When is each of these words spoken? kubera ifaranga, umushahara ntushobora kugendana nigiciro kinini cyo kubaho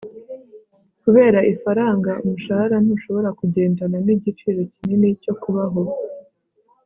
kubera 1.01 1.39
ifaranga, 1.53 2.11
umushahara 2.23 2.75
ntushobora 2.85 3.29
kugendana 3.39 3.97
nigiciro 4.05 4.59
kinini 4.73 5.07
cyo 5.23 5.33
kubaho 5.41 5.81